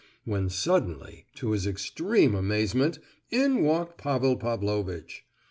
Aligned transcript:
When 0.25 0.49
suddenly, 0.49 1.27
to 1.35 1.51
his 1.51 1.67
extreme 1.67 2.33
amazement, 2.33 2.97
in 3.29 3.61
walked 3.61 3.99
Pavel 3.99 4.35
Pavlovitch. 4.35 5.25